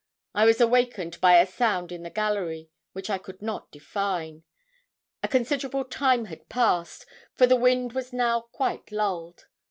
[0.33, 4.41] I was awakened by a sound in the gallery which I could not define.
[5.21, 9.45] A considerable time had passed, for the wind was now quite lulled.